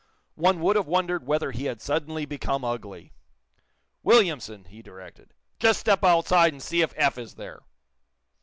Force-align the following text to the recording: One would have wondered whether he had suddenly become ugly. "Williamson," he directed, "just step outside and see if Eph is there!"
One 0.33 0.61
would 0.61 0.77
have 0.77 0.87
wondered 0.87 1.27
whether 1.27 1.51
he 1.51 1.65
had 1.65 1.79
suddenly 1.79 2.25
become 2.25 2.65
ugly. 2.65 3.13
"Williamson," 4.01 4.63
he 4.65 4.81
directed, 4.81 5.35
"just 5.59 5.79
step 5.79 6.03
outside 6.03 6.53
and 6.53 6.59
see 6.63 6.81
if 6.81 6.95
Eph 6.97 7.19
is 7.19 7.35
there!" 7.35 7.61